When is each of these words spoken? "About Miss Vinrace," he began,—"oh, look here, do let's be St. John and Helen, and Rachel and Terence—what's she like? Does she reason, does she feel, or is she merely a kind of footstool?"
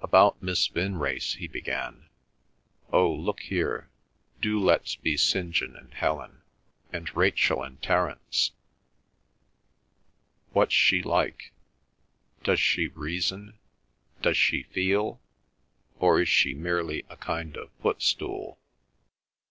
"About 0.00 0.42
Miss 0.42 0.68
Vinrace," 0.68 1.34
he 1.34 1.46
began,—"oh, 1.46 3.12
look 3.12 3.40
here, 3.40 3.90
do 4.40 4.58
let's 4.58 4.94
be 4.96 5.18
St. 5.18 5.50
John 5.50 5.76
and 5.76 5.92
Helen, 5.92 6.40
and 6.94 7.14
Rachel 7.14 7.62
and 7.62 7.82
Terence—what's 7.82 8.56
she 10.72 11.02
like? 11.02 11.52
Does 12.42 12.58
she 12.58 12.88
reason, 12.88 13.58
does 14.22 14.38
she 14.38 14.62
feel, 14.62 15.20
or 15.98 16.22
is 16.22 16.28
she 16.30 16.54
merely 16.54 17.04
a 17.10 17.18
kind 17.18 17.54
of 17.54 17.70
footstool?" 17.82 18.58